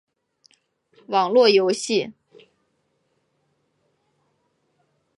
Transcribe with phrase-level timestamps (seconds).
[1.09, 2.11] 网络游戏